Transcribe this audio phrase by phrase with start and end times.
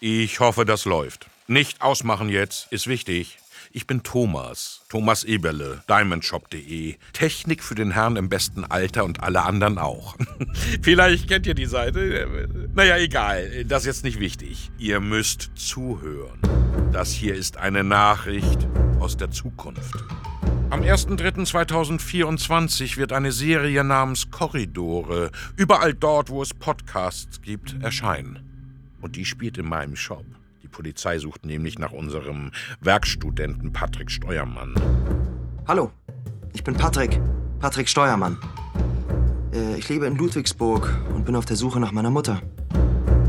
[0.00, 1.26] Ich hoffe, das läuft.
[1.46, 3.38] Nicht ausmachen jetzt, ist wichtig.
[3.72, 6.96] Ich bin Thomas, Thomas Eberle, diamondshop.de.
[7.12, 10.16] Technik für den Herrn im besten Alter und alle anderen auch.
[10.82, 12.48] Vielleicht kennt ihr die Seite.
[12.74, 14.70] Naja, egal, das ist jetzt nicht wichtig.
[14.78, 16.38] Ihr müsst zuhören.
[16.92, 18.68] Das hier ist eine Nachricht
[19.00, 19.94] aus der Zukunft.
[20.68, 28.51] Am 1.3.2024 wird eine Serie namens Korridore überall dort, wo es Podcasts gibt, erscheinen.
[29.02, 30.24] Und die spielt in meinem Shop.
[30.62, 34.74] Die Polizei sucht nämlich nach unserem Werkstudenten Patrick Steuermann.
[35.66, 35.90] Hallo,
[36.54, 37.20] ich bin Patrick.
[37.58, 38.38] Patrick Steuermann.
[39.52, 42.40] Äh, ich lebe in Ludwigsburg und bin auf der Suche nach meiner Mutter.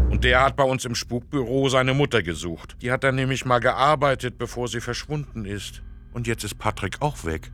[0.09, 2.77] Und der hat bei uns im Spukbüro seine Mutter gesucht.
[2.83, 5.81] Die hat dann nämlich mal gearbeitet, bevor sie verschwunden ist.
[6.13, 7.51] Und jetzt ist Patrick auch weg.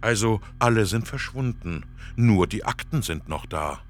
[0.00, 1.84] Also alle sind verschwunden.
[2.16, 3.80] Nur die Akten sind noch da.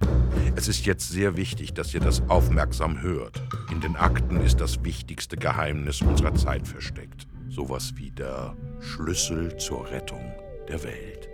[0.57, 3.43] Es ist jetzt sehr wichtig, dass ihr das aufmerksam hört.
[3.71, 7.27] In den Akten ist das wichtigste Geheimnis unserer Zeit versteckt.
[7.49, 10.33] Sowas wie der Schlüssel zur Rettung
[10.69, 11.29] der Welt.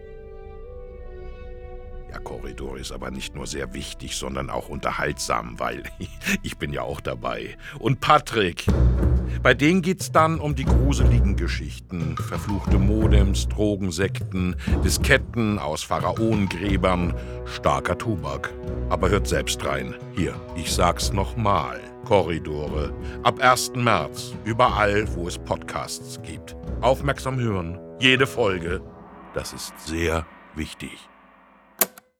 [2.10, 5.82] Ja, Korridor ist aber nicht nur sehr wichtig, sondern auch unterhaltsam, weil
[6.42, 7.56] ich bin ja auch dabei.
[7.78, 8.66] Und Patrick,
[9.44, 12.16] bei denen geht's dann um die gruseligen Geschichten.
[12.16, 17.12] Verfluchte Modems, Drogensekten, Disketten aus Pharaonengräbern,
[17.44, 18.54] starker Tobak.
[18.88, 19.94] Aber hört selbst rein.
[20.16, 21.78] Hier, ich sag's nochmal.
[22.06, 22.94] Korridore.
[23.22, 23.72] Ab 1.
[23.76, 24.34] März.
[24.46, 26.56] Überall, wo es Podcasts gibt.
[26.80, 27.78] Aufmerksam hören.
[28.00, 28.80] Jede Folge.
[29.34, 31.10] Das ist sehr wichtig.